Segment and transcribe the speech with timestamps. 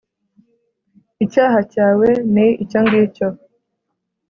[1.23, 3.27] icyaha cyawe ni icyo ngicyo.